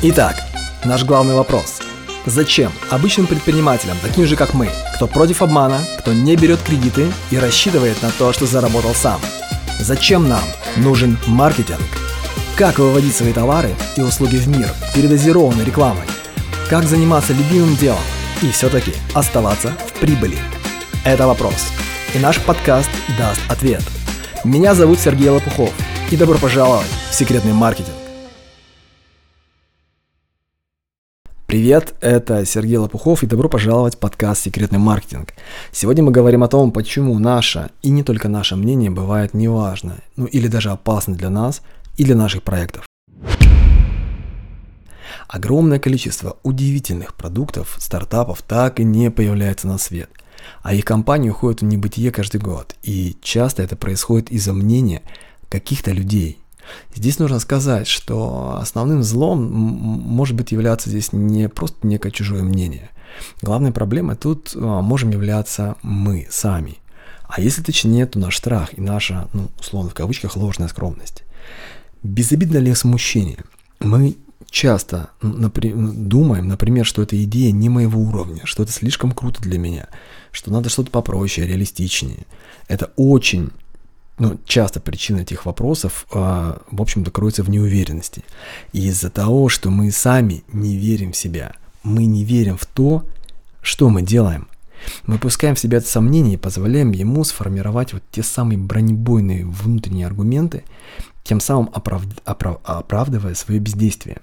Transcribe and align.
Итак, 0.00 0.36
наш 0.84 1.02
главный 1.02 1.34
вопрос. 1.34 1.80
Зачем 2.24 2.70
обычным 2.88 3.26
предпринимателям, 3.26 3.96
таким 4.00 4.26
же 4.26 4.36
как 4.36 4.54
мы, 4.54 4.68
кто 4.94 5.08
против 5.08 5.42
обмана, 5.42 5.80
кто 5.98 6.12
не 6.12 6.36
берет 6.36 6.62
кредиты 6.62 7.10
и 7.32 7.36
рассчитывает 7.36 8.00
на 8.00 8.12
то, 8.12 8.32
что 8.32 8.46
заработал 8.46 8.94
сам? 8.94 9.20
Зачем 9.80 10.28
нам 10.28 10.42
нужен 10.76 11.18
маркетинг? 11.26 11.80
Как 12.54 12.78
выводить 12.78 13.16
свои 13.16 13.32
товары 13.32 13.74
и 13.96 14.00
услуги 14.00 14.36
в 14.36 14.46
мир 14.46 14.70
передозированной 14.94 15.64
рекламой? 15.64 16.06
Как 16.70 16.84
заниматься 16.84 17.32
любимым 17.32 17.74
делом 17.74 17.98
и 18.40 18.52
все-таки 18.52 18.92
оставаться 19.14 19.72
в 19.84 19.98
прибыли? 19.98 20.38
Это 21.04 21.26
вопрос. 21.26 21.72
И 22.14 22.20
наш 22.20 22.40
подкаст 22.42 22.90
даст 23.18 23.40
ответ. 23.48 23.82
Меня 24.44 24.76
зовут 24.76 25.00
Сергей 25.00 25.30
Лопухов. 25.30 25.72
И 26.12 26.16
добро 26.16 26.38
пожаловать 26.38 26.86
в 27.10 27.14
секретный 27.16 27.52
маркетинг. 27.52 27.97
Привет, 31.50 31.94
это 32.02 32.44
Сергей 32.44 32.76
Лопухов 32.76 33.22
и 33.22 33.26
добро 33.26 33.48
пожаловать 33.48 33.94
в 33.94 33.98
подкаст 33.98 34.42
«Секретный 34.42 34.78
маркетинг». 34.78 35.32
Сегодня 35.72 36.04
мы 36.04 36.10
говорим 36.10 36.42
о 36.42 36.48
том, 36.48 36.72
почему 36.72 37.18
наше 37.18 37.70
и 37.80 37.88
не 37.88 38.02
только 38.02 38.28
наше 38.28 38.54
мнение 38.54 38.90
бывает 38.90 39.32
неважно, 39.32 39.96
ну 40.16 40.26
или 40.26 40.46
даже 40.46 40.68
опасно 40.68 41.14
для 41.14 41.30
нас 41.30 41.62
и 41.96 42.04
для 42.04 42.16
наших 42.16 42.42
проектов. 42.42 42.84
Огромное 45.26 45.78
количество 45.78 46.36
удивительных 46.42 47.14
продуктов, 47.14 47.76
стартапов 47.78 48.42
так 48.42 48.78
и 48.78 48.84
не 48.84 49.10
появляется 49.10 49.68
на 49.68 49.78
свет, 49.78 50.10
а 50.60 50.74
их 50.74 50.84
компании 50.84 51.30
уходят 51.30 51.62
в 51.62 51.64
небытие 51.64 52.10
каждый 52.10 52.42
год, 52.42 52.76
и 52.82 53.16
часто 53.22 53.62
это 53.62 53.74
происходит 53.74 54.30
из-за 54.30 54.52
мнения 54.52 55.00
каких-то 55.48 55.92
людей– 55.92 56.40
Здесь 56.94 57.18
нужно 57.18 57.38
сказать, 57.38 57.86
что 57.86 58.58
основным 58.60 59.02
злом 59.02 59.42
может 59.42 60.36
быть 60.36 60.52
являться 60.52 60.90
здесь 60.90 61.12
не 61.12 61.48
просто 61.48 61.86
некое 61.86 62.10
чужое 62.10 62.42
мнение. 62.42 62.90
Главной 63.42 63.72
проблемой 63.72 64.16
тут 64.16 64.52
а, 64.54 64.80
можем 64.80 65.10
являться 65.10 65.76
мы 65.82 66.26
сами. 66.30 66.78
А 67.28 67.40
если 67.40 67.62
точнее, 67.62 68.06
то 68.06 68.18
наш 68.18 68.36
страх 68.38 68.70
и 68.76 68.80
наша, 68.80 69.28
ну, 69.32 69.48
условно 69.58 69.90
в 69.90 69.94
кавычках, 69.94 70.36
ложная 70.36 70.68
скромность. 70.68 71.24
Безобидно 72.02 72.58
ли 72.58 72.74
смущение? 72.74 73.38
Мы 73.80 74.16
часто 74.50 75.10
думаем, 75.20 76.48
например, 76.48 76.86
что 76.86 77.02
эта 77.02 77.22
идея 77.22 77.52
не 77.52 77.68
моего 77.68 78.00
уровня, 78.00 78.42
что 78.44 78.62
это 78.62 78.72
слишком 78.72 79.12
круто 79.12 79.42
для 79.42 79.58
меня, 79.58 79.88
что 80.32 80.50
надо 80.50 80.68
что-то 80.70 80.90
попроще, 80.90 81.46
реалистичнее. 81.46 82.26
Это 82.66 82.92
очень 82.96 83.50
ну, 84.18 84.38
часто 84.44 84.80
причина 84.80 85.20
этих 85.20 85.46
вопросов, 85.46 86.06
а, 86.12 86.60
в 86.70 86.82
общем-то, 86.82 87.10
кроется 87.10 87.42
в 87.42 87.50
неуверенности. 87.50 88.24
И 88.72 88.86
из-за 88.88 89.10
того, 89.10 89.48
что 89.48 89.70
мы 89.70 89.90
сами 89.90 90.42
не 90.52 90.76
верим 90.76 91.12
в 91.12 91.16
себя, 91.16 91.54
мы 91.82 92.04
не 92.04 92.24
верим 92.24 92.56
в 92.56 92.66
то, 92.66 93.04
что 93.62 93.88
мы 93.88 94.02
делаем. 94.02 94.48
Мы 95.06 95.18
пускаем 95.18 95.54
в 95.54 95.60
себя 95.60 95.78
это 95.78 95.88
сомнение 95.88 96.34
и 96.34 96.38
позволяем 96.38 96.92
ему 96.92 97.24
сформировать 97.24 97.92
вот 97.92 98.02
те 98.10 98.22
самые 98.22 98.58
бронебойные 98.58 99.44
внутренние 99.44 100.06
аргументы, 100.06 100.64
тем 101.22 101.40
самым 101.40 101.70
оправ... 101.72 102.02
Оправ... 102.24 102.58
оправдывая 102.64 103.34
свое 103.34 103.60
бездействие. 103.60 104.18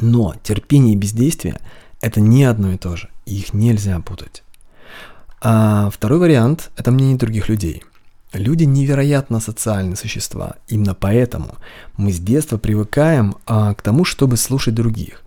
Но 0.00 0.34
терпение 0.42 0.94
и 0.94 0.96
бездействие– 0.96 1.58
это 2.00 2.20
не 2.20 2.44
одно 2.44 2.72
и 2.72 2.76
то 2.76 2.96
же, 2.96 3.08
их 3.26 3.52
нельзя 3.52 3.98
путать. 4.00 4.42
А 5.40 5.90
второй 5.90 6.18
вариант– 6.18 6.70
это 6.76 6.90
мнение 6.90 7.16
других 7.16 7.48
людей– 7.48 7.84
Люди 8.32 8.64
невероятно 8.64 9.40
социальные 9.40 9.96
существа. 9.96 10.56
Именно 10.68 10.94
поэтому 10.94 11.56
мы 11.96 12.12
с 12.12 12.18
детства 12.18 12.58
привыкаем 12.58 13.36
а, 13.46 13.74
к 13.74 13.82
тому, 13.82 14.04
чтобы 14.04 14.36
слушать 14.36 14.74
других. 14.74 15.22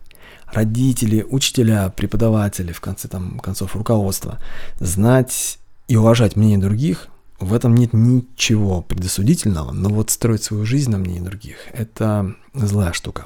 Родители, 0.46 1.26
учителя, 1.28 1.90
преподаватели, 1.90 2.72
в 2.72 2.82
конце 2.82 3.08
там, 3.08 3.40
концов 3.40 3.76
руководство. 3.76 4.38
Знать 4.80 5.58
и 5.88 5.96
уважать 5.96 6.36
мнение 6.36 6.60
других, 6.60 7.08
в 7.40 7.54
этом 7.56 7.74
нет 7.74 7.94
ничего 7.94 8.82
предосудительного, 8.82 9.72
но 9.72 9.90
вот 9.90 10.12
строить 10.12 10.44
свою 10.44 10.64
жизнь 10.64 10.92
на 10.92 11.00
мнении 11.00 11.22
других– 11.22 11.58
это 11.74 12.36
злая 12.54 12.94
штука. 12.94 13.26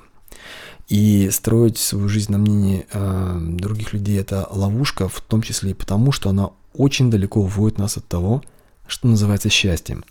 И 0.87 1.29
строить 1.31 1.77
свою 1.77 2.07
жизнь 2.07 2.31
на 2.31 2.37
мнении 2.37 2.85
э, 2.93 3.37
других 3.39 3.91
людей– 3.91 4.17
это 4.19 4.47
ловушка, 4.49 5.09
в 5.09 5.19
том 5.19 5.41
числе 5.41 5.71
и 5.71 5.73
потому, 5.73 6.13
что 6.13 6.29
она 6.29 6.51
очень 6.73 7.11
далеко 7.11 7.41
уводит 7.41 7.77
нас 7.77 7.97
от 7.97 8.07
того, 8.07 8.41
что 8.87 9.07
называется 9.07 9.49
счастьем. 9.49 10.03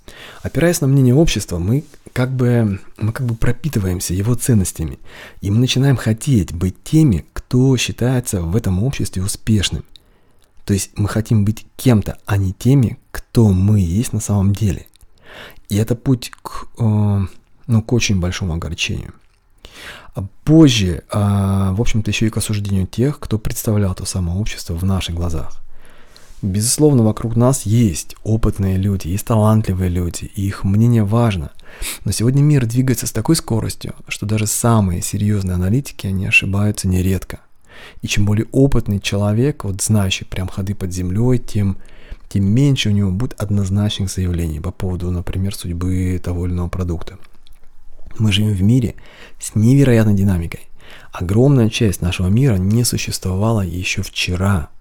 Опираясь 0.42 0.80
на 0.80 0.86
мнение 0.86 1.14
общества, 1.14 1.58
мы 1.58 1.84
как 2.12 2.30
бы, 2.30 2.80
мы 2.96 3.12
как 3.12 3.26
бы 3.26 3.34
пропитываемся 3.34 4.14
его 4.14 4.34
ценностями, 4.34 4.98
и 5.40 5.50
мы 5.50 5.58
начинаем 5.58 5.96
хотеть 5.96 6.52
быть 6.52 6.82
теми, 6.82 7.24
кто 7.32 7.76
считается 7.76 8.40
в 8.42 8.56
этом 8.56 8.82
обществе 8.82 9.22
успешным. 9.22 9.84
То 10.64 10.72
есть 10.72 10.92
мы 10.96 11.08
хотим 11.08 11.44
быть 11.44 11.66
кем-то, 11.76 12.18
а 12.24 12.36
не 12.36 12.52
теми, 12.52 12.98
кто 13.10 13.50
мы 13.50 13.80
есть 13.80 14.12
на 14.12 14.20
самом 14.20 14.54
деле. 14.54 14.86
И 15.68 15.76
это 15.76 15.94
путь 15.94 16.30
к, 16.42 16.66
э, 16.78 17.26
ну, 17.66 17.82
к 17.82 17.92
очень 17.92 18.20
большому 18.20 18.54
огорчению. 18.54 19.12
А 20.14 20.24
позже, 20.44 21.02
э, 21.10 21.18
в 21.18 21.80
общем-то, 21.80 22.10
еще 22.10 22.26
и 22.26 22.30
к 22.30 22.36
осуждению 22.36 22.86
тех, 22.86 23.18
кто 23.18 23.38
представлял 23.38 23.94
то 23.94 24.04
самое 24.04 24.38
общество 24.38 24.74
в 24.74 24.84
наших 24.84 25.14
глазах. 25.14 25.63
Безусловно, 26.44 27.02
вокруг 27.02 27.36
нас 27.36 27.62
есть 27.62 28.16
опытные 28.22 28.76
люди, 28.76 29.08
есть 29.08 29.24
талантливые 29.24 29.88
люди, 29.88 30.30
и 30.34 30.46
их 30.46 30.62
мнение 30.62 31.02
важно. 31.02 31.52
Но 32.04 32.12
сегодня 32.12 32.42
мир 32.42 32.66
двигается 32.66 33.06
с 33.06 33.12
такой 33.12 33.34
скоростью, 33.36 33.94
что 34.08 34.26
даже 34.26 34.46
самые 34.46 35.00
серьезные 35.00 35.54
аналитики, 35.54 36.06
они 36.06 36.26
ошибаются 36.26 36.86
нередко. 36.86 37.40
И 38.02 38.08
чем 38.08 38.26
более 38.26 38.46
опытный 38.52 39.00
человек, 39.00 39.64
вот 39.64 39.80
знающий 39.80 40.26
прям 40.26 40.48
ходы 40.48 40.74
под 40.74 40.92
землей, 40.92 41.38
тем, 41.38 41.78
тем 42.28 42.44
меньше 42.44 42.90
у 42.90 42.92
него 42.92 43.10
будет 43.10 43.40
однозначных 43.40 44.10
заявлений 44.10 44.60
по 44.60 44.70
поводу, 44.70 45.10
например, 45.10 45.54
судьбы 45.54 46.20
того 46.22 46.44
или 46.44 46.52
иного 46.52 46.68
продукта. 46.68 47.16
Мы 48.18 48.32
живем 48.32 48.52
в 48.52 48.62
мире 48.62 48.96
с 49.40 49.54
невероятной 49.54 50.12
динамикой. 50.14 50.68
Огромная 51.10 51.70
часть 51.70 52.02
нашего 52.02 52.26
мира 52.26 52.56
не 52.56 52.84
существовала 52.84 53.62
еще 53.62 54.02
вчера– 54.02 54.68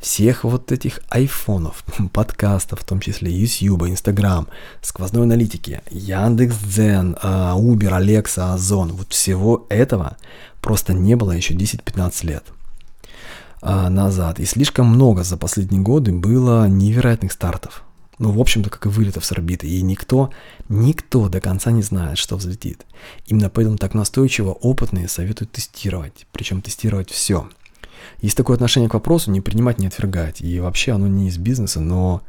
всех 0.00 0.44
вот 0.44 0.72
этих 0.72 1.00
айфонов, 1.08 1.84
подкастов, 2.12 2.80
в 2.80 2.84
том 2.84 3.00
числе 3.00 3.32
YouTube, 3.32 3.84
Instagram, 3.84 4.48
сквозной 4.82 5.24
аналитики, 5.24 5.82
Яндекс.Дзен, 5.90 7.16
а, 7.22 7.54
Uber, 7.56 7.90
Alexa, 7.90 8.54
Озон, 8.54 8.92
вот 8.92 9.12
всего 9.12 9.66
этого 9.68 10.16
просто 10.60 10.92
не 10.92 11.16
было 11.16 11.32
еще 11.32 11.54
10-15 11.54 12.26
лет 12.26 12.44
а, 13.60 13.90
назад. 13.90 14.40
И 14.40 14.44
слишком 14.44 14.86
много 14.86 15.24
за 15.24 15.36
последние 15.36 15.82
годы 15.82 16.12
было 16.12 16.68
невероятных 16.68 17.32
стартов. 17.32 17.82
Ну, 18.18 18.32
в 18.32 18.40
общем-то, 18.40 18.68
как 18.68 18.86
и 18.86 18.88
вылетов 18.88 19.24
с 19.24 19.30
орбиты. 19.30 19.68
И 19.68 19.80
никто, 19.80 20.30
никто 20.68 21.28
до 21.28 21.40
конца 21.40 21.70
не 21.70 21.82
знает, 21.82 22.18
что 22.18 22.36
взлетит. 22.36 22.84
Именно 23.26 23.48
поэтому 23.48 23.78
так 23.78 23.94
настойчиво 23.94 24.50
опытные 24.50 25.06
советуют 25.08 25.52
тестировать. 25.52 26.26
Причем 26.32 26.60
тестировать 26.60 27.10
все. 27.10 27.48
Есть 28.20 28.36
такое 28.36 28.54
отношение 28.54 28.88
к 28.88 28.94
вопросу, 28.94 29.30
не 29.30 29.40
принимать, 29.40 29.78
не 29.78 29.86
отвергать. 29.86 30.40
И 30.40 30.60
вообще 30.60 30.92
оно 30.92 31.06
не 31.06 31.28
из 31.28 31.38
бизнеса, 31.38 31.80
но, 31.80 32.22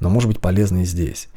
но 0.00 0.10
может 0.10 0.28
быть 0.28 0.40
полезно 0.40 0.82
и 0.82 0.84
здесь. 0.84 1.28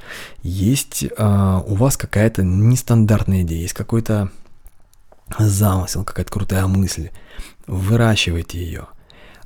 Есть 0.42 1.04
э, 1.04 1.62
у 1.68 1.76
вас 1.76 1.98
какая-то 1.98 2.44
нестандартная 2.44 3.42
идея, 3.44 3.62
есть 3.62 3.74
какой-то 3.74 4.32
замысел, 5.38 6.04
какая-то 6.04 6.32
крутая 6.32 6.68
мысль. 6.68 7.10
Выращивайте 7.68 8.60
ее. 8.60 8.88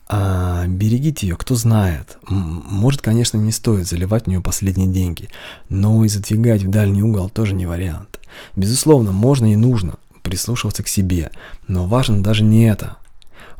А, 0.07 0.65
берегите 0.67 1.27
ее, 1.27 1.35
кто 1.35 1.55
знает. 1.55 2.17
Может, 2.27 3.01
конечно, 3.01 3.37
не 3.37 3.51
стоит 3.51 3.87
заливать 3.87 4.25
в 4.25 4.27
нее 4.27 4.41
последние 4.41 4.87
деньги, 4.87 5.29
но 5.69 6.03
и 6.03 6.09
задвигать 6.09 6.63
в 6.63 6.69
дальний 6.69 7.01
угол 7.01 7.29
тоже 7.29 7.53
не 7.55 7.65
вариант. 7.65 8.19
Безусловно, 8.55 9.11
можно 9.11 9.51
и 9.51 9.55
нужно 9.55 9.95
прислушиваться 10.21 10.83
к 10.83 10.87
себе, 10.87 11.31
но 11.67 11.85
важно 11.85 12.23
даже 12.23 12.43
не 12.43 12.69
это, 12.69 12.97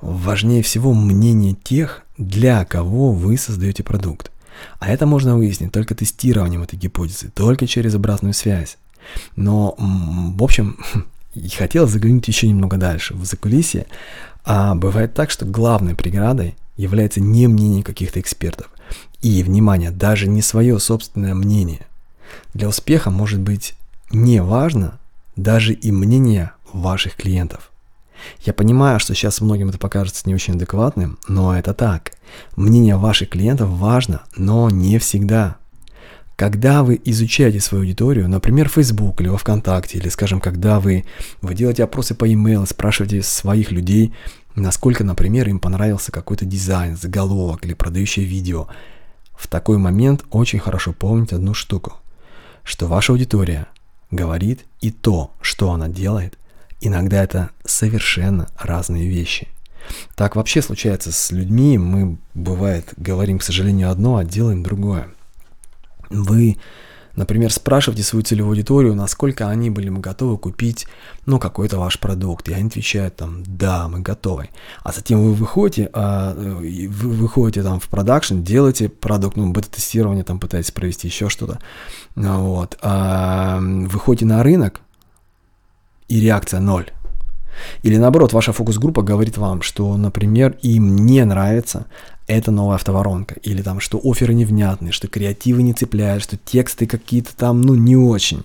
Важнее 0.04 0.64
всего 0.64 0.94
мнение 0.94 1.54
тех, 1.54 2.04
для 2.18 2.66
кого 2.66 3.14
вы 3.14 3.38
создаете 3.38 3.84
продукт. 3.84 4.32
А 4.80 4.90
это 4.90 5.06
можно 5.06 5.38
выяснить 5.38 5.72
только 5.72 5.96
тестированием 5.96 6.62
этой 6.62 6.76
гипотезы, 6.76 7.32
только 7.34 7.68
через 7.68 7.96
обратную 7.96 8.34
связь. 8.34 8.78
Но, 9.38 9.76
в 9.78 10.44
общем, 10.44 10.78
хотел 11.58 11.88
заглянуть 11.88 12.28
еще 12.28 12.50
немного 12.50 12.76
дальше, 12.76 13.14
в 13.14 13.24
закулисье. 13.24 13.86
А 14.44 14.76
бывает 14.76 15.14
так, 15.14 15.32
что 15.32 15.46
главной 15.46 15.96
преградой 15.96 16.56
является 16.76 17.22
не 17.22 17.48
мнение 17.48 17.82
каких-то 17.82 18.20
экспертов. 18.20 18.70
И, 19.22 19.42
внимание, 19.42 19.92
даже 19.92 20.28
не 20.28 20.42
свое 20.42 20.80
собственное 20.80 21.34
мнение. 21.34 21.88
Для 22.54 22.68
успеха 22.68 23.10
может 23.10 23.40
быть 23.40 23.76
не 24.12 24.42
важно 24.42 25.00
даже 25.38 25.72
и 25.74 25.94
мнение 25.94 26.52
ваших 26.74 27.16
клиентов. 27.16 27.72
Я 28.42 28.54
понимаю, 28.54 29.00
что 29.00 29.14
сейчас 29.14 29.42
многим 29.42 29.70
это 29.70 29.78
покажется 29.78 30.24
не 30.26 30.36
очень 30.36 30.56
адекватным, 30.56 31.18
но 31.28 31.58
это 31.58 31.74
так. 31.74 32.14
Мнение 32.56 32.98
ваших 32.98 33.30
клиентов 33.30 33.70
важно, 33.70 34.24
но 34.36 34.70
не 34.70 34.98
всегда. 35.00 35.58
когда 36.36 36.84
вы 36.84 37.00
изучаете 37.06 37.60
свою 37.60 37.84
аудиторию, 37.84 38.28
например, 38.28 38.70
в 38.70 38.74
Facebook 38.74 39.22
или 39.22 39.30
во 39.30 39.38
ВКонтакте, 39.38 39.98
или, 40.00 40.10
скажем, 40.10 40.42
когда 40.42 40.80
вы, 40.80 41.06
вы 41.42 41.54
делаете 41.54 41.84
опросы 41.84 42.16
по 42.16 42.26
e-mail, 42.26 42.66
спрашиваете 42.68 43.22
своих 43.22 43.72
людей, 43.72 44.14
насколько, 44.56 45.04
например, 45.04 45.48
им 45.50 45.60
понравился 45.60 46.12
какой-то 46.12 46.46
дизайн, 46.46 46.98
заголовок 46.98 47.66
или 47.66 47.74
продающее 47.74 48.26
видео, 48.26 48.68
в 49.34 49.48
такой 49.48 49.78
момент 49.78 50.24
очень 50.32 50.60
хорошо 50.60 50.94
помнить 50.94 51.34
одну 51.34 51.54
штуку, 51.54 51.94
что 52.64 52.88
ваша 52.88 53.14
аудитория 53.14 53.68
говорит 54.10 54.66
и 54.80 54.92
то, 54.92 55.32
что 55.42 55.72
она 55.72 55.88
делает, 55.88 56.38
иногда 56.88 57.24
это 57.24 57.50
совершенно 57.66 58.48
разные 58.58 59.08
вещи. 59.08 59.48
Так 60.16 60.36
вообще 60.36 60.62
случается 60.62 61.12
с 61.12 61.32
людьми, 61.32 61.78
мы, 61.78 62.18
бывает, 62.34 62.94
говорим, 62.98 63.40
к 63.40 63.44
сожалению, 63.44 63.92
одно, 63.92 64.18
а 64.18 64.24
делаем 64.24 64.64
другое. 64.64 65.08
Вы 66.10 66.58
Например, 67.16 67.52
спрашивайте 67.52 68.02
свою 68.02 68.24
целевую 68.24 68.54
аудиторию, 68.54 68.96
насколько 68.96 69.48
они 69.48 69.70
были 69.70 69.90
бы 69.90 70.00
готовы 70.00 70.38
купить, 70.40 70.88
ну, 71.28 71.38
какой-то 71.38 71.78
ваш 71.78 72.00
продукт. 72.00 72.50
И 72.50 72.54
они 72.54 72.70
отвечают 72.70 73.16
там, 73.18 73.44
да, 73.46 73.88
мы 73.88 74.00
готовы. 74.00 74.50
А 74.82 74.92
затем 74.92 75.22
вы 75.22 75.34
выходите, 75.34 75.92
а, 75.94 76.34
вы 76.34 76.88
выходите 76.90 77.62
там 77.62 77.80
в 77.80 77.88
продакшн, 77.88 78.42
делаете 78.42 78.90
продукт, 78.90 79.38
ну, 79.38 79.52
бета-тестирование 79.52 80.24
там 80.24 80.40
пытаетесь 80.40 80.72
провести, 80.72 81.08
еще 81.08 81.30
что-то. 81.30 81.60
Вот. 82.16 82.80
А, 82.82 83.60
выходите 83.62 84.26
на 84.26 84.42
рынок, 84.42 84.82
и 86.08 86.20
реакция 86.20 86.60
ноль. 86.60 86.92
Или 87.84 87.98
наоборот, 87.98 88.34
ваша 88.34 88.52
фокус-группа 88.52 89.02
говорит 89.02 89.38
вам, 89.38 89.62
что, 89.62 89.96
например, 89.96 90.58
им 90.62 90.96
не 90.96 91.24
нравится 91.24 91.86
эта 92.26 92.52
новая 92.52 92.76
автоворонка, 92.76 93.36
или 93.44 93.62
там, 93.62 93.80
что 93.80 94.00
оферы 94.04 94.34
невнятные, 94.34 94.92
что 94.92 95.08
креативы 95.08 95.62
не 95.62 95.74
цепляют, 95.74 96.24
что 96.24 96.38
тексты 96.38 96.88
какие-то 96.88 97.36
там, 97.36 97.62
ну, 97.62 97.76
не 97.76 97.98
очень. 97.98 98.44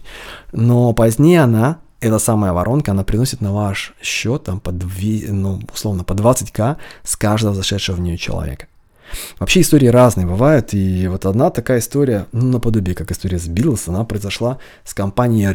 Но 0.53 0.93
позднее 0.93 1.43
она, 1.43 1.79
эта 2.01 2.19
самая 2.19 2.53
воронка, 2.53 2.91
она 2.91 3.05
приносит 3.05 3.41
на 3.41 3.53
ваш 3.53 3.95
счет 4.03 4.45
там 4.45 4.61
по 4.61 4.73
2, 4.73 4.89
ну, 5.29 5.61
условно, 5.73 6.05
по 6.05 6.13
20к 6.13 6.77
с 7.03 7.17
каждого 7.17 7.55
зашедшего 7.55 7.97
в 7.97 8.01
нее 8.01 8.19
человека. 8.19 8.67
Вообще 9.39 9.63
истории 9.63 9.87
разные 9.87 10.27
бывают, 10.27 10.75
и 10.75 11.09
вот 11.09 11.25
одна 11.25 11.51
такая 11.51 11.79
история, 11.79 12.27
ну, 12.33 12.47
наподобие, 12.49 12.95
как 12.95 13.11
история 13.11 13.39
с 13.39 13.47
Битлз, 13.47 13.89
она 13.89 14.05
произошла 14.05 14.59
с 14.85 14.93
компанией. 14.93 15.49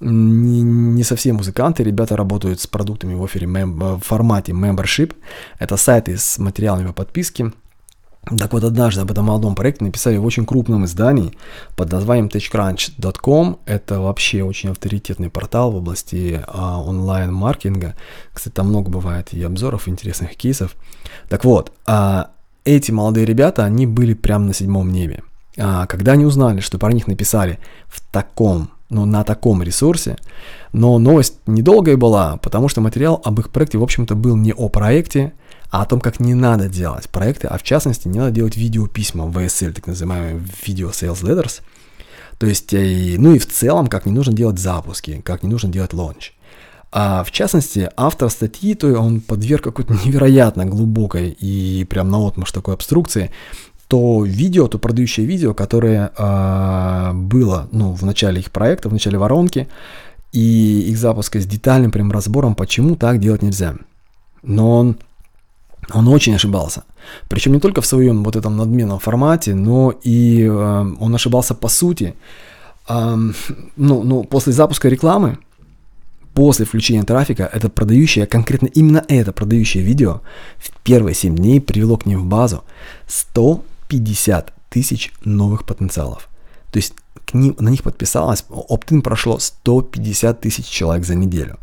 Не, 0.00 0.62
не 1.04 1.06
совсем 1.06 1.36
музыканты, 1.36 1.84
ребята 1.84 2.16
работают 2.16 2.60
с 2.60 2.66
продуктами 2.66 3.14
в 3.14 3.22
офере 3.22 3.46
мем, 3.46 3.78
в 3.78 4.00
формате 4.00 4.52
membership. 4.52 5.14
Это 5.58 5.76
сайты 5.76 6.16
с 6.16 6.38
материалами 6.38 6.86
по 6.86 6.92
подписке. 6.94 7.52
Так 8.38 8.54
вот, 8.54 8.64
однажды 8.64 9.02
об 9.02 9.10
этом 9.10 9.26
молодом 9.26 9.54
проекте 9.54 9.84
написали 9.84 10.16
в 10.16 10.24
очень 10.24 10.46
крупном 10.46 10.86
издании 10.86 11.36
под 11.76 11.92
названием 11.92 12.28
techcrunch.com. 12.28 13.58
Это 13.66 14.00
вообще 14.00 14.42
очень 14.42 14.70
авторитетный 14.70 15.28
портал 15.28 15.72
в 15.72 15.76
области 15.76 16.42
а, 16.46 16.80
онлайн-маркетинга. 16.80 17.96
Кстати, 18.32 18.54
там 18.54 18.68
много 18.68 18.88
бывает 18.88 19.34
и 19.34 19.42
обзоров, 19.42 19.86
и 19.86 19.90
интересных 19.90 20.36
кейсов. 20.36 20.74
Так 21.28 21.44
вот, 21.44 21.70
а, 21.84 22.30
эти 22.64 22.92
молодые 22.92 23.26
ребята, 23.26 23.66
они 23.66 23.86
были 23.86 24.14
прямо 24.14 24.46
на 24.46 24.54
седьмом 24.54 24.90
небе. 24.90 25.22
А 25.58 25.86
когда 25.86 26.12
они 26.12 26.24
узнали, 26.24 26.60
что 26.60 26.78
про 26.78 26.94
них 26.94 27.06
написали 27.06 27.58
в 27.88 28.00
таком, 28.10 28.70
ну, 28.90 29.06
на 29.06 29.24
таком 29.24 29.62
ресурсе, 29.62 30.16
но 30.72 30.98
новость 30.98 31.38
недолгая 31.46 31.96
была, 31.96 32.36
потому 32.36 32.68
что 32.68 32.80
материал 32.80 33.20
об 33.24 33.40
их 33.40 33.50
проекте, 33.50 33.78
в 33.78 33.82
общем-то, 33.82 34.14
был 34.14 34.36
не 34.36 34.52
о 34.52 34.68
проекте, 34.68 35.32
а 35.70 35.82
о 35.82 35.86
том, 35.86 36.00
как 36.00 36.20
не 36.20 36.34
надо 36.34 36.68
делать 36.68 37.08
проекты, 37.08 37.48
а 37.48 37.58
в 37.58 37.62
частности, 37.62 38.06
не 38.06 38.18
надо 38.18 38.30
делать 38.30 38.56
видеописьма 38.56 39.24
VSL, 39.24 39.72
так 39.72 39.86
называемые 39.88 40.36
Video 40.64 40.90
Sales 40.90 41.22
Letters. 41.22 41.62
То 42.38 42.46
есть, 42.46 42.72
э, 42.74 43.16
ну 43.18 43.34
и 43.34 43.38
в 43.38 43.48
целом, 43.50 43.86
как 43.88 44.06
не 44.06 44.12
нужно 44.12 44.32
делать 44.32 44.58
запуски, 44.58 45.20
как 45.24 45.42
не 45.42 45.48
нужно 45.48 45.70
делать 45.70 45.92
лонч. 45.92 46.32
А 46.92 47.24
в 47.24 47.32
частности, 47.32 47.90
автор 47.96 48.30
статьи, 48.30 48.74
то 48.74 48.86
он 49.00 49.20
подверг 49.20 49.64
какой-то 49.64 49.94
невероятно 50.04 50.64
глубокой 50.64 51.30
и 51.30 51.84
прям 51.84 52.08
на 52.08 52.24
отмашь 52.24 52.52
такой 52.52 52.74
обструкции, 52.74 53.32
то 53.88 54.24
видео, 54.24 54.68
то 54.68 54.78
продающее 54.78 55.26
видео, 55.26 55.54
которое 55.54 56.10
э, 56.16 57.12
было 57.14 57.68
ну, 57.72 57.92
в 57.92 58.02
начале 58.04 58.40
их 58.40 58.50
проекта, 58.50 58.88
в 58.88 58.92
начале 58.92 59.18
воронки, 59.18 59.68
и 60.32 60.90
их 60.90 60.98
запуска 60.98 61.40
с 61.40 61.46
детальным 61.46 61.90
прям 61.90 62.10
разбором, 62.10 62.54
почему 62.54 62.96
так 62.96 63.20
делать 63.20 63.42
нельзя. 63.42 63.76
Но 64.42 64.78
он, 64.78 64.96
он 65.92 66.08
очень 66.08 66.34
ошибался. 66.34 66.84
Причем 67.28 67.52
не 67.52 67.60
только 67.60 67.80
в 67.80 67.86
своем 67.86 68.24
вот 68.24 68.36
этом 68.36 68.56
надменном 68.56 68.98
формате, 68.98 69.54
но 69.54 69.92
и 70.02 70.42
э, 70.42 70.94
он 71.00 71.14
ошибался 71.14 71.54
по 71.54 71.68
сути. 71.68 72.14
Э, 72.88 73.16
ну, 73.76 74.02
ну, 74.02 74.24
после 74.24 74.52
запуска 74.52 74.88
рекламы, 74.88 75.38
после 76.34 76.64
включения 76.64 77.04
трафика 77.04 77.48
это 77.52 77.68
продающее, 77.68 78.26
конкретно 78.26 78.66
именно 78.66 79.04
это 79.08 79.32
продающее 79.32 79.84
видео 79.84 80.20
в 80.58 80.70
первые 80.82 81.14
7 81.14 81.36
дней 81.36 81.60
привело 81.60 81.96
к 81.96 82.06
ним 82.06 82.22
в 82.22 82.26
базу 82.26 82.64
150 83.94 84.52
тысяч 84.70 85.12
новых 85.24 85.64
потенциалов. 85.64 86.28
То 86.70 86.78
есть 86.78 86.94
к 87.24 87.34
ним, 87.34 87.56
на 87.58 87.68
них 87.68 87.82
подписалось, 87.82 88.44
оптин 88.48 89.02
прошло 89.02 89.38
150 89.38 90.40
тысяч 90.40 90.66
человек 90.66 91.06
за 91.06 91.14
неделю. 91.14 91.58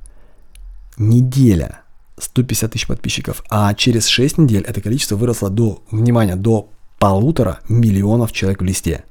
Неделя. 0.97 1.81
150 2.17 2.71
тысяч 2.71 2.87
подписчиков. 2.87 3.43
А 3.49 3.73
через 3.73 4.07
6 4.07 4.37
недель 4.37 4.63
это 4.63 4.79
количество 4.81 5.15
выросло 5.15 5.49
до, 5.49 5.83
внимание, 5.91 6.35
до 6.35 6.69
полутора 6.99 7.59
миллионов 7.67 8.31
человек 8.31 8.61
в 8.61 8.65
листе. 8.65 9.03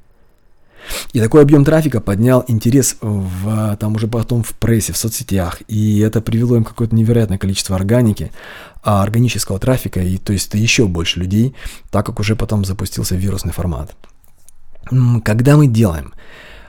И 1.13 1.19
такой 1.19 1.41
объем 1.41 1.65
трафика 1.65 2.01
поднял 2.01 2.43
интерес 2.47 2.97
в, 3.01 3.77
там 3.77 3.95
уже 3.95 4.07
потом 4.07 4.43
в 4.43 4.53
прессе, 4.53 4.93
в 4.93 4.97
соцсетях, 4.97 5.61
и 5.67 5.99
это 5.99 6.21
привело 6.21 6.55
им 6.55 6.63
какое-то 6.63 6.95
невероятное 6.95 7.37
количество 7.37 7.75
органики, 7.75 8.31
а 8.83 9.03
органического 9.03 9.59
трафика, 9.59 10.01
и 10.01 10.17
то 10.17 10.33
есть 10.33 10.47
это 10.49 10.57
еще 10.57 10.87
больше 10.87 11.19
людей, 11.19 11.55
так 11.89 12.05
как 12.05 12.19
уже 12.19 12.35
потом 12.35 12.65
запустился 12.65 13.15
вирусный 13.15 13.53
формат. 13.53 13.95
Когда 15.23 15.57
мы 15.57 15.67
делаем, 15.67 16.13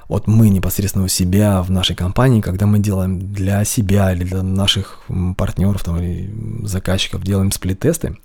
вот 0.09 0.27
мы 0.27 0.51
непосредственно 0.51 1.07
у 1.07 1.09
себя 1.09 1.63
в 1.63 1.71
нашей 1.71 1.97
компании, 1.97 2.43
когда 2.43 2.67
мы 2.67 2.79
делаем 2.79 3.33
для 3.33 3.65
себя 3.65 4.13
или 4.13 4.25
для 4.25 4.43
наших 4.43 5.05
партнеров 5.39 5.83
там, 5.85 5.99
или 5.99 6.31
заказчиков, 6.67 7.23
делаем 7.23 7.51
сплит-тесты, 7.51 8.19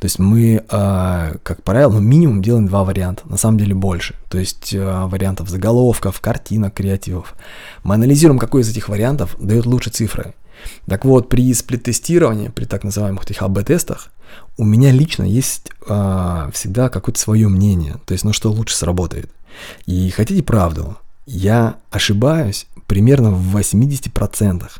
то 0.00 0.04
есть 0.04 0.18
мы, 0.18 0.64
а, 0.68 1.34
как 1.42 1.62
правило, 1.62 1.92
ну, 1.92 2.00
минимум 2.00 2.42
делаем 2.42 2.66
два 2.66 2.84
варианта, 2.84 3.22
на 3.28 3.36
самом 3.36 3.58
деле 3.58 3.74
больше. 3.74 4.14
То 4.28 4.38
есть 4.38 4.74
а, 4.76 5.06
вариантов 5.06 5.48
заголовков, 5.48 6.20
картинок, 6.20 6.74
креативов. 6.74 7.34
Мы 7.82 7.94
анализируем, 7.94 8.38
какой 8.38 8.62
из 8.62 8.70
этих 8.70 8.88
вариантов 8.88 9.36
дает 9.38 9.66
лучше 9.66 9.90
цифры. 9.90 10.34
Так 10.86 11.04
вот, 11.04 11.28
при 11.28 11.52
сплит-тестировании, 11.52 12.48
при 12.48 12.64
так 12.64 12.84
называемых 12.84 13.24
этих 13.24 13.42
АБ-тестах, 13.42 14.10
у 14.56 14.64
меня 14.64 14.90
лично 14.92 15.24
есть 15.24 15.70
э, 15.86 16.50
всегда 16.52 16.88
какое-то 16.88 17.20
свое 17.20 17.48
мнение, 17.48 17.96
то 18.06 18.12
есть, 18.12 18.24
ну 18.24 18.32
что 18.32 18.50
лучше 18.50 18.76
сработает. 18.76 19.30
И 19.86 20.10
хотите 20.10 20.42
правду, 20.42 20.96
я 21.26 21.76
ошибаюсь 21.90 22.66
примерно 22.86 23.30
в 23.30 23.56
80%. 23.56 24.70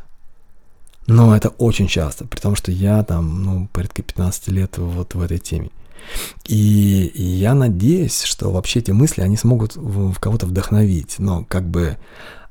Но 1.07 1.35
это 1.35 1.49
очень 1.49 1.87
часто, 1.87 2.25
при 2.25 2.39
том, 2.39 2.55
что 2.55 2.71
я 2.71 3.03
там, 3.03 3.43
ну, 3.43 3.67
порядка 3.71 4.01
15 4.01 4.47
лет 4.49 4.77
вот 4.77 5.13
в 5.13 5.21
этой 5.21 5.37
теме. 5.37 5.69
И, 6.47 7.11
я 7.15 7.53
надеюсь, 7.53 8.23
что 8.23 8.51
вообще 8.51 8.79
эти 8.79 8.91
мысли, 8.91 9.21
они 9.21 9.37
смогут 9.37 9.75
в 9.75 10.19
кого-то 10.19 10.47
вдохновить. 10.47 11.15
Но 11.19 11.45
как 11.47 11.67
бы 11.67 11.97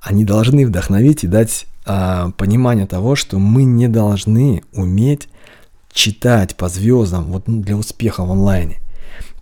они 0.00 0.24
должны 0.24 0.66
вдохновить 0.66 1.24
и 1.24 1.28
дать 1.28 1.66
а, 1.84 2.30
понимание 2.32 2.86
того, 2.86 3.16
что 3.16 3.38
мы 3.38 3.64
не 3.64 3.88
должны 3.88 4.62
уметь 4.72 5.28
читать 5.92 6.56
по 6.56 6.68
звездам 6.68 7.24
вот, 7.24 7.48
ну, 7.48 7.60
для 7.60 7.76
успеха 7.76 8.24
в 8.24 8.30
онлайне. 8.30 8.80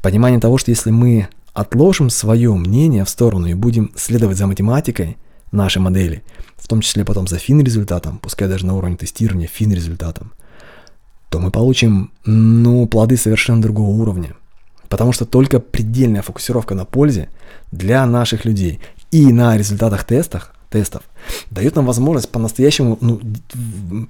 Понимание 0.02 0.40
того, 0.40 0.58
что 0.58 0.70
если 0.70 0.90
мы 0.90 1.28
отложим 1.52 2.08
свое 2.08 2.52
мнение 2.54 3.04
в 3.04 3.10
сторону 3.10 3.46
и 3.46 3.54
будем 3.54 3.92
следовать 3.94 4.38
за 4.38 4.46
математикой 4.46 5.18
нашей 5.50 5.82
модели– 5.82 6.22
в 6.62 6.68
том 6.68 6.80
числе 6.80 7.04
потом 7.04 7.26
за 7.26 7.38
фин-результатом, 7.38 8.18
пускай 8.18 8.48
даже 8.48 8.66
на 8.66 8.76
уровне 8.76 8.96
тестирования 8.96 9.48
фин-результатом, 9.48 10.32
то 11.28 11.40
мы 11.40 11.50
получим, 11.50 12.12
ну, 12.24 12.86
плоды 12.86 13.16
совершенно 13.16 13.60
другого 13.60 13.90
уровня. 13.90 14.34
Потому 14.88 15.12
что 15.12 15.24
только 15.24 15.58
предельная 15.58 16.22
фокусировка 16.22 16.74
на 16.74 16.84
пользе 16.84 17.30
для 17.72 18.06
наших 18.06 18.44
людей 18.44 18.80
и 19.10 19.32
на 19.32 19.56
результатах 19.56 20.04
тестах, 20.04 20.54
тестов 20.70 21.02
дает 21.50 21.74
нам 21.74 21.86
возможность 21.86 22.30
по-настоящему 22.30 22.96
ну, 23.00 23.20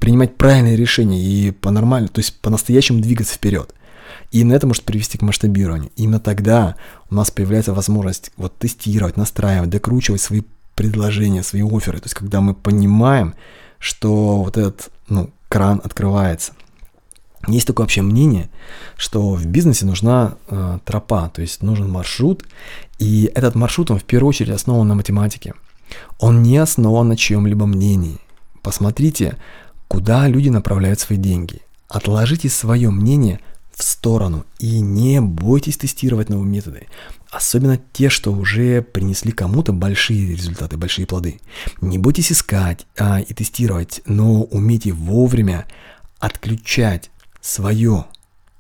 принимать 0.01 0.37
правильные 0.37 0.77
решения 0.77 1.21
и 1.21 1.53
по-нормально, 1.53 2.09
то 2.09 2.19
есть 2.19 2.39
по-настоящему 2.41 3.01
двигаться 3.01 3.35
вперед. 3.35 3.75
И 4.31 4.45
на 4.45 4.53
это 4.55 4.67
может 4.67 4.85
привести 4.85 5.19
к 5.19 5.23
масштабированию. 5.23 5.91
Именно 5.97 6.21
тогда 6.21 6.77
у 7.11 7.15
нас 7.15 7.31
появляется 7.31 7.73
возможность 7.73 8.31
вот 8.37 8.57
тестировать, 8.59 9.17
настраивать, 9.17 9.71
докручивать 9.71 10.21
свои 10.21 10.43
предложения, 10.83 11.43
свои 11.43 11.63
оферы. 11.63 11.99
То 11.99 12.07
есть, 12.07 12.15
когда 12.15 12.41
мы 12.41 12.55
понимаем, 12.55 13.35
что 13.79 14.43
вот 14.43 14.57
этот 14.57 14.91
ну, 15.09 15.31
кран 15.49 15.81
открывается. 15.85 16.53
Есть 17.49 17.67
такое 17.67 17.85
вообще 17.85 18.03
мнение, 18.03 18.51
что 18.97 19.35
в 19.35 19.47
бизнесе 19.47 19.87
нужна 19.87 20.35
э, 20.49 20.79
тропа, 20.85 21.29
то 21.29 21.43
есть 21.43 21.63
нужен 21.63 21.91
маршрут, 21.91 22.45
и 22.99 23.31
этот 23.35 23.55
маршрут, 23.55 23.91
он 23.91 23.99
в 23.99 24.05
первую 24.05 24.29
очередь 24.29 24.55
основан 24.55 24.89
на 24.89 24.95
математике. 24.95 25.55
Он 26.19 26.43
не 26.43 26.57
основан 26.59 27.09
на 27.09 27.17
чьем-либо 27.17 27.67
мнении. 27.67 28.19
Посмотрите, 28.63 29.37
куда 29.89 30.29
люди 30.29 30.51
направляют 30.51 31.01
свои 31.01 31.19
деньги. 31.19 31.61
Отложите 31.89 32.49
свое 32.49 32.91
мнение 32.91 33.41
в 33.75 33.83
сторону 33.83 34.45
и 34.59 34.81
не 34.81 35.21
бойтесь 35.21 35.77
тестировать 35.77 36.29
новые 36.29 36.49
методы. 36.49 36.87
Особенно 37.31 37.81
те, 37.93 38.11
что 38.11 38.33
уже 38.33 38.83
принесли 38.83 39.33
кому-то 39.33 39.73
большие 39.73 40.35
результаты, 40.35 40.77
большие 40.77 41.07
плоды. 41.07 41.41
Не 41.81 41.99
бойтесь 41.99 42.31
искать 42.33 42.87
а, 42.99 43.21
и 43.21 43.33
тестировать, 43.33 44.03
но 44.05 44.43
умейте 44.43 44.93
вовремя 44.93 45.67
отключать 46.19 47.11
свое 47.41 48.07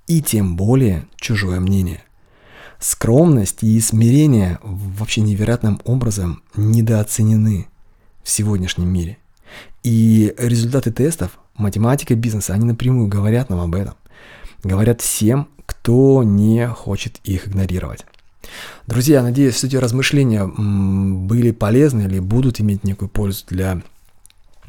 и 0.07 0.23
тем 0.23 0.57
более 0.57 1.07
чужое 1.16 1.61
мнение. 1.61 2.02
Скромность 2.78 3.62
и 3.62 3.78
смирение 3.81 4.59
вообще 4.62 5.21
невероятным 5.21 5.81
образом 5.85 6.42
недооценены 6.57 7.69
в 8.25 8.28
сегодняшнем 8.28 8.88
мире. 8.88 9.19
И 9.83 10.35
результаты 10.38 10.90
тестов, 10.90 11.38
математика 11.54 12.14
бизнеса, 12.14 12.54
они 12.54 12.64
напрямую 12.64 13.09
говорят 13.09 13.50
нам 13.50 13.61
об 13.61 13.75
этом. 13.75 13.95
Говорят 14.62 15.00
всем, 15.00 15.49
кто 15.66 16.23
не 16.23 16.69
хочет 16.69 17.19
их 17.25 17.49
игнорировать. 17.49 18.04
Друзья, 18.87 19.23
надеюсь, 19.23 19.57
что 19.57 19.66
эти 19.66 19.76
размышления 19.76 20.47
были 20.47 21.50
полезны 21.52 22.02
или 22.02 22.19
будут 22.19 22.61
иметь 22.61 22.85
некую 22.85 23.09
пользу 23.09 23.45
для 23.49 23.83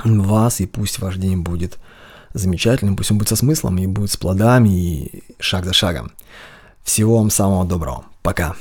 вас, 0.04 0.62
и 0.62 0.66
пусть 0.66 1.00
ваш 1.00 1.18
день 1.18 1.42
будет 1.42 1.78
замечательным, 2.34 2.96
пусть 2.96 3.12
он 3.12 3.18
будет 3.18 3.30
со 3.30 3.36
смыслом 3.36 3.78
и 3.78 3.88
будет 3.88 4.12
с 4.12 4.18
плодами 4.18 4.70
и 4.70 5.24
шаг 5.40 5.66
за 5.66 5.74
шагом. 5.74 6.12
Всего 6.84 7.18
вам 7.18 7.30
самого 7.30 7.66
доброго. 7.66 8.06
Пока. 8.22 8.56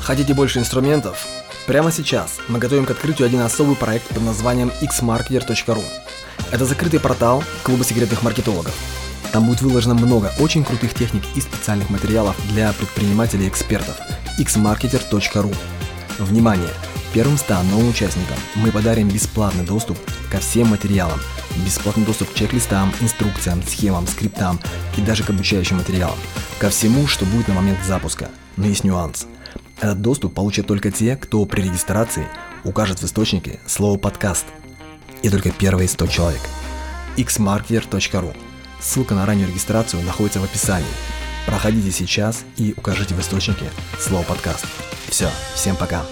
Хотите 0.00 0.34
больше 0.34 0.58
инструментов? 0.58 1.26
Прямо 1.66 1.90
сейчас 1.90 2.38
мы 2.48 2.58
готовим 2.58 2.84
к 2.84 2.90
открытию 2.90 3.26
один 3.26 3.40
особый 3.40 3.76
проект 3.76 4.08
под 4.08 4.22
названием 4.22 4.70
xmarketer.ru. 4.82 5.82
Это 6.50 6.64
закрытый 6.64 7.00
портал 7.00 7.42
клуба 7.62 7.84
секретных 7.84 8.22
маркетологов. 8.22 8.74
Там 9.34 9.46
будет 9.46 9.62
выложено 9.62 9.94
много 9.94 10.32
очень 10.38 10.62
крутых 10.62 10.94
техник 10.94 11.24
и 11.34 11.40
специальных 11.40 11.90
материалов 11.90 12.36
для 12.52 12.72
предпринимателей 12.72 13.46
и 13.46 13.48
экспертов. 13.48 13.98
xmarketer.ru 14.38 15.52
Внимание! 16.20 16.70
Первым 17.12 17.36
100 17.36 17.64
новым 17.64 17.88
участникам 17.88 18.36
мы 18.54 18.70
подарим 18.70 19.08
бесплатный 19.08 19.64
доступ 19.64 19.98
ко 20.30 20.38
всем 20.38 20.68
материалам, 20.68 21.18
бесплатный 21.66 22.04
доступ 22.04 22.30
к 22.30 22.34
чек-листам, 22.34 22.92
инструкциям, 23.00 23.60
схемам, 23.64 24.06
скриптам 24.06 24.60
и 24.96 25.00
даже 25.00 25.24
к 25.24 25.30
обучающим 25.30 25.78
материалам, 25.78 26.18
ко 26.60 26.70
всему, 26.70 27.08
что 27.08 27.24
будет 27.24 27.48
на 27.48 27.54
момент 27.54 27.80
запуска. 27.84 28.30
Но 28.56 28.66
есть 28.68 28.84
нюанс. 28.84 29.26
Этот 29.80 30.00
доступ 30.00 30.32
получат 30.32 30.68
только 30.68 30.92
те, 30.92 31.16
кто 31.16 31.44
при 31.44 31.62
регистрации 31.62 32.28
укажет 32.62 33.00
в 33.00 33.04
источнике 33.04 33.58
слово 33.66 33.98
«подкаст». 33.98 34.46
И 35.22 35.28
только 35.28 35.50
первые 35.50 35.88
100 35.88 36.06
человек. 36.06 36.42
xmarketer.ru 37.16 38.32
Ссылка 38.80 39.14
на 39.14 39.26
раннюю 39.26 39.48
регистрацию 39.48 40.02
находится 40.02 40.40
в 40.40 40.44
описании. 40.44 40.86
Проходите 41.46 41.90
сейчас 41.90 42.44
и 42.56 42.74
укажите 42.76 43.14
в 43.14 43.20
источнике 43.20 43.70
слово 43.98 44.22
«подкаст». 44.24 44.66
Все, 45.08 45.28
всем 45.54 45.76
пока. 45.76 46.04